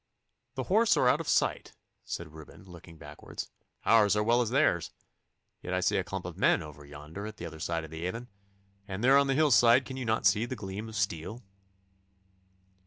[0.55, 3.51] 'The horse are out of sight,' said Reuben, looking backwards,
[3.85, 4.89] 'ours as well as theirs.
[5.61, 8.07] Yet I see a clump of men over yonder at the other side of the
[8.07, 8.27] Avon,
[8.87, 11.43] and there on the hillside can you not see the gleam of steel?